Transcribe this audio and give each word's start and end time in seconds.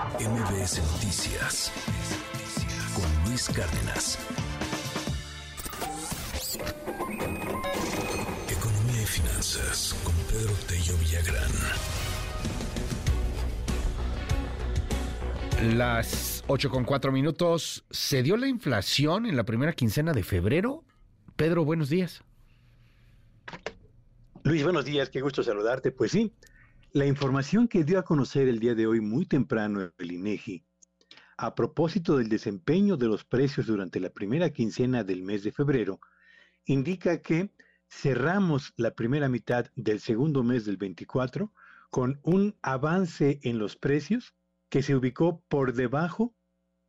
MBS 0.00 0.80
Noticias 0.92 1.70
con 2.94 3.28
Luis 3.28 3.50
Cárdenas. 3.50 4.18
Economía 8.48 9.02
y 9.02 9.06
finanzas 9.06 9.94
con 10.02 10.14
Pedro 10.30 10.54
Tello 10.66 10.96
Villagrán. 10.96 11.50
Las 15.76 16.44
8 16.46 16.70
con 16.70 16.84
4 16.84 17.12
minutos. 17.12 17.84
¿Se 17.90 18.22
dio 18.22 18.38
la 18.38 18.48
inflación 18.48 19.26
en 19.26 19.36
la 19.36 19.44
primera 19.44 19.74
quincena 19.74 20.14
de 20.14 20.22
febrero? 20.22 20.82
Pedro, 21.36 21.66
buenos 21.66 21.90
días. 21.90 22.22
Luis, 24.44 24.64
buenos 24.64 24.86
días, 24.86 25.10
qué 25.10 25.20
gusto 25.20 25.42
saludarte. 25.42 25.92
Pues 25.92 26.12
sí, 26.12 26.32
la 26.92 27.06
información 27.06 27.68
que 27.68 27.84
dio 27.84 28.00
a 28.00 28.04
conocer 28.04 28.48
el 28.48 28.58
día 28.58 28.74
de 28.74 28.88
hoy 28.88 29.00
muy 29.00 29.24
temprano 29.24 29.92
el 29.96 30.12
INEGI 30.12 30.64
a 31.36 31.54
propósito 31.54 32.16
del 32.16 32.28
desempeño 32.28 32.96
de 32.96 33.06
los 33.06 33.24
precios 33.24 33.66
durante 33.66 34.00
la 34.00 34.10
primera 34.10 34.50
quincena 34.50 35.04
del 35.04 35.22
mes 35.22 35.44
de 35.44 35.52
febrero 35.52 36.00
indica 36.64 37.22
que 37.22 37.50
cerramos 37.88 38.74
la 38.76 38.94
primera 38.94 39.28
mitad 39.28 39.66
del 39.76 40.00
segundo 40.00 40.42
mes 40.42 40.64
del 40.64 40.78
24 40.78 41.52
con 41.90 42.18
un 42.24 42.56
avance 42.60 43.38
en 43.42 43.58
los 43.58 43.76
precios 43.76 44.34
que 44.68 44.82
se 44.82 44.96
ubicó 44.96 45.42
por 45.48 45.74
debajo 45.74 46.34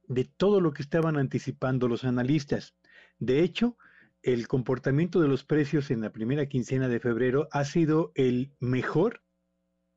de 0.08 0.26
todo 0.26 0.62
lo 0.62 0.74
que 0.74 0.82
estaban 0.82 1.16
anticipando 1.16 1.88
los 1.88 2.06
analistas. 2.06 2.76
De 3.20 3.44
hecho, 3.44 3.78
el 4.24 4.48
comportamiento 4.48 5.22
de 5.22 5.28
los 5.28 5.44
precios 5.44 5.92
en 5.92 6.02
la 6.02 6.12
primera 6.12 6.48
quincena 6.48 6.88
de 6.88 7.00
febrero 7.00 7.48
ha 7.52 7.66
sido 7.66 8.12
el 8.16 8.52
mejor 8.60 9.22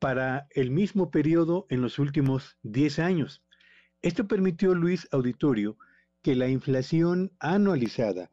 para 0.05 0.45
el 0.51 0.69
mismo 0.69 1.09
periodo 1.09 1.65
en 1.71 1.81
los 1.81 1.97
últimos 1.97 2.57
10 2.61 2.99
años. 2.99 3.41
Esto 4.03 4.27
permitió, 4.27 4.75
Luis 4.75 5.07
Auditorio, 5.11 5.79
que 6.21 6.35
la 6.35 6.47
inflación 6.47 7.31
anualizada 7.39 8.29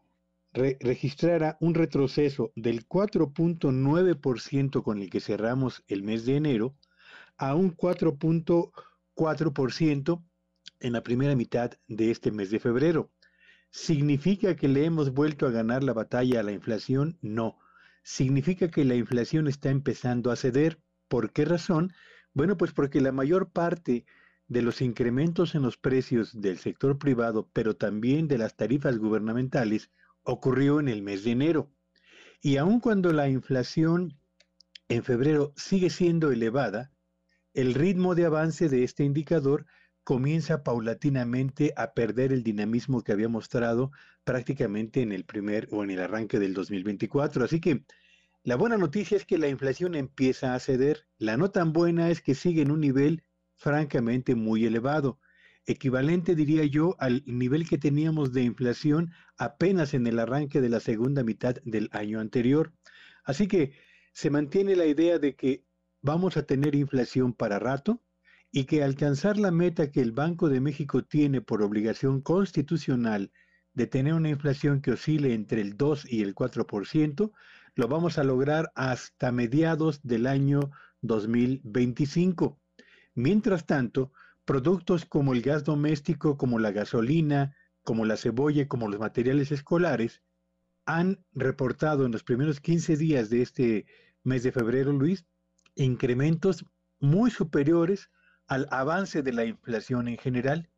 registrara 0.52 1.56
un 1.60 1.72
retroceso 1.72 2.52
del 2.56 2.86
4.9% 2.86 4.82
con 4.82 5.00
el 5.00 5.08
que 5.08 5.20
cerramos 5.20 5.82
el 5.86 6.02
mes 6.02 6.26
de 6.26 6.36
enero 6.36 6.76
a 7.38 7.54
un 7.54 7.74
4.4% 7.74 10.22
en 10.80 10.92
la 10.92 11.02
primera 11.02 11.34
mitad 11.34 11.70
de 11.88 12.10
este 12.10 12.32
mes 12.32 12.50
de 12.50 12.60
febrero. 12.60 13.10
¿Significa 13.70 14.56
que 14.56 14.68
le 14.68 14.84
hemos 14.84 15.14
vuelto 15.14 15.46
a 15.46 15.50
ganar 15.50 15.82
la 15.82 15.94
batalla 15.94 16.40
a 16.40 16.42
la 16.42 16.52
inflación? 16.52 17.16
No. 17.22 17.58
Significa 18.02 18.70
que 18.70 18.84
la 18.84 18.94
inflación 18.94 19.48
está 19.48 19.70
empezando 19.70 20.30
a 20.30 20.36
ceder. 20.36 20.78
¿Por 21.12 21.30
qué 21.30 21.44
razón? 21.44 21.92
Bueno, 22.32 22.56
pues 22.56 22.72
porque 22.72 23.02
la 23.02 23.12
mayor 23.12 23.50
parte 23.50 24.06
de 24.48 24.62
los 24.62 24.80
incrementos 24.80 25.54
en 25.54 25.60
los 25.60 25.76
precios 25.76 26.40
del 26.40 26.56
sector 26.56 26.98
privado, 26.98 27.50
pero 27.52 27.76
también 27.76 28.28
de 28.28 28.38
las 28.38 28.56
tarifas 28.56 28.96
gubernamentales, 28.96 29.90
ocurrió 30.22 30.80
en 30.80 30.88
el 30.88 31.02
mes 31.02 31.22
de 31.22 31.32
enero. 31.32 31.70
Y 32.40 32.56
aun 32.56 32.80
cuando 32.80 33.12
la 33.12 33.28
inflación 33.28 34.16
en 34.88 35.04
febrero 35.04 35.52
sigue 35.54 35.90
siendo 35.90 36.32
elevada, 36.32 36.92
el 37.52 37.74
ritmo 37.74 38.14
de 38.14 38.24
avance 38.24 38.70
de 38.70 38.82
este 38.82 39.04
indicador 39.04 39.66
comienza 40.04 40.64
paulatinamente 40.64 41.74
a 41.76 41.92
perder 41.92 42.32
el 42.32 42.42
dinamismo 42.42 43.04
que 43.04 43.12
había 43.12 43.28
mostrado 43.28 43.90
prácticamente 44.24 45.02
en 45.02 45.12
el 45.12 45.26
primer 45.26 45.68
o 45.72 45.84
en 45.84 45.90
el 45.90 46.00
arranque 46.00 46.38
del 46.38 46.54
2024. 46.54 47.44
Así 47.44 47.60
que 47.60 47.84
la 48.44 48.56
buena 48.56 48.76
noticia 48.76 49.16
es 49.16 49.24
que 49.24 49.38
la 49.38 49.48
inflación 49.48 49.94
empieza 49.94 50.54
a 50.54 50.58
ceder. 50.58 51.06
La 51.16 51.36
no 51.36 51.50
tan 51.50 51.72
buena 51.72 52.10
es 52.10 52.20
que 52.20 52.34
sigue 52.34 52.62
en 52.62 52.72
un 52.72 52.80
nivel 52.80 53.22
francamente 53.54 54.34
muy 54.34 54.64
elevado, 54.64 55.20
equivalente, 55.64 56.34
diría 56.34 56.64
yo, 56.64 56.96
al 56.98 57.22
nivel 57.24 57.68
que 57.68 57.78
teníamos 57.78 58.32
de 58.32 58.42
inflación 58.42 59.12
apenas 59.38 59.94
en 59.94 60.08
el 60.08 60.18
arranque 60.18 60.60
de 60.60 60.68
la 60.68 60.80
segunda 60.80 61.22
mitad 61.22 61.54
del 61.64 61.88
año 61.92 62.18
anterior. 62.18 62.72
Así 63.24 63.46
que 63.46 63.74
se 64.12 64.30
mantiene 64.30 64.74
la 64.74 64.86
idea 64.86 65.20
de 65.20 65.36
que 65.36 65.64
vamos 66.00 66.36
a 66.36 66.44
tener 66.44 66.74
inflación 66.74 67.32
para 67.32 67.60
rato 67.60 68.02
y 68.50 68.64
que 68.64 68.82
alcanzar 68.82 69.38
la 69.38 69.52
meta 69.52 69.92
que 69.92 70.00
el 70.00 70.10
Banco 70.10 70.48
de 70.48 70.60
México 70.60 71.04
tiene 71.04 71.40
por 71.40 71.62
obligación 71.62 72.20
constitucional 72.20 73.30
de 73.72 73.86
tener 73.86 74.14
una 74.14 74.28
inflación 74.28 74.82
que 74.82 74.92
oscile 74.92 75.32
entre 75.32 75.62
el 75.62 75.76
2 75.76 76.12
y 76.12 76.22
el 76.22 76.34
4%, 76.34 77.32
lo 77.74 77.88
vamos 77.88 78.18
a 78.18 78.24
lograr 78.24 78.70
hasta 78.74 79.32
mediados 79.32 80.00
del 80.02 80.26
año 80.26 80.70
2025. 81.00 82.58
Mientras 83.14 83.66
tanto, 83.66 84.12
productos 84.44 85.04
como 85.04 85.32
el 85.32 85.42
gas 85.42 85.64
doméstico, 85.64 86.36
como 86.36 86.58
la 86.58 86.72
gasolina, 86.72 87.56
como 87.82 88.04
la 88.04 88.16
cebolla, 88.16 88.68
como 88.68 88.88
los 88.88 89.00
materiales 89.00 89.52
escolares, 89.52 90.22
han 90.84 91.24
reportado 91.32 92.06
en 92.06 92.12
los 92.12 92.24
primeros 92.24 92.60
15 92.60 92.96
días 92.96 93.30
de 93.30 93.42
este 93.42 93.86
mes 94.22 94.42
de 94.42 94.52
febrero, 94.52 94.92
Luis, 94.92 95.26
incrementos 95.74 96.64
muy 97.00 97.30
superiores 97.30 98.10
al 98.46 98.68
avance 98.70 99.22
de 99.22 99.32
la 99.32 99.44
inflación 99.44 100.08
en 100.08 100.18
general 100.18 100.71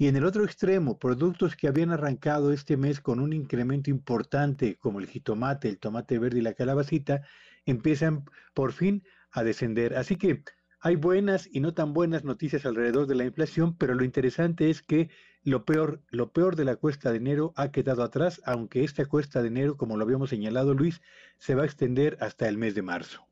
y 0.00 0.08
en 0.08 0.16
el 0.16 0.24
otro 0.24 0.46
extremo, 0.46 0.98
productos 0.98 1.56
que 1.56 1.68
habían 1.68 1.90
arrancado 1.90 2.54
este 2.54 2.78
mes 2.78 3.02
con 3.02 3.20
un 3.20 3.34
incremento 3.34 3.90
importante, 3.90 4.76
como 4.76 4.98
el 4.98 5.06
jitomate, 5.06 5.68
el 5.68 5.78
tomate 5.78 6.18
verde 6.18 6.38
y 6.38 6.40
la 6.40 6.54
calabacita, 6.54 7.20
empiezan 7.66 8.24
por 8.54 8.72
fin 8.72 9.04
a 9.30 9.44
descender. 9.44 9.98
Así 9.98 10.16
que 10.16 10.42
hay 10.80 10.96
buenas 10.96 11.50
y 11.52 11.60
no 11.60 11.74
tan 11.74 11.92
buenas 11.92 12.24
noticias 12.24 12.64
alrededor 12.64 13.08
de 13.08 13.14
la 13.14 13.26
inflación, 13.26 13.76
pero 13.76 13.92
lo 13.94 14.02
interesante 14.02 14.70
es 14.70 14.80
que 14.80 15.10
lo 15.42 15.66
peor, 15.66 16.00
lo 16.08 16.32
peor 16.32 16.56
de 16.56 16.64
la 16.64 16.76
cuesta 16.76 17.10
de 17.10 17.18
enero 17.18 17.52
ha 17.54 17.70
quedado 17.70 18.02
atrás, 18.02 18.40
aunque 18.46 18.84
esta 18.84 19.04
cuesta 19.04 19.42
de 19.42 19.48
enero, 19.48 19.76
como 19.76 19.98
lo 19.98 20.04
habíamos 20.04 20.30
señalado 20.30 20.72
Luis, 20.72 21.02
se 21.36 21.54
va 21.54 21.64
a 21.64 21.66
extender 21.66 22.16
hasta 22.22 22.48
el 22.48 22.56
mes 22.56 22.74
de 22.74 22.80
marzo. 22.80 23.26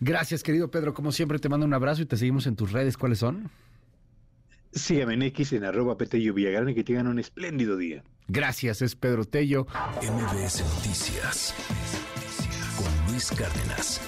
Gracias, 0.00 0.42
querido 0.42 0.70
Pedro. 0.70 0.94
Como 0.94 1.12
siempre, 1.12 1.38
te 1.38 1.50
mando 1.50 1.66
un 1.66 1.74
abrazo 1.74 2.00
y 2.00 2.06
te 2.06 2.16
seguimos 2.16 2.46
en 2.46 2.56
tus 2.56 2.72
redes. 2.72 2.96
¿Cuáles 2.96 3.18
son? 3.18 3.50
Síganme 4.76 5.14
en 5.14 5.22
X 5.22 5.54
en 5.54 5.64
arroba 5.64 5.96
Petello 5.96 6.34
Villagrán 6.34 6.68
y 6.68 6.74
que 6.74 6.84
tengan 6.84 7.06
un 7.06 7.18
espléndido 7.18 7.78
día. 7.78 8.04
Gracias, 8.28 8.82
es 8.82 8.94
Pedro 8.94 9.24
Tello. 9.24 9.66
MBS 10.02 10.62
Noticias 10.76 11.54
con 12.76 13.10
Luis 13.12 13.30
Cárdenas. 13.30 14.00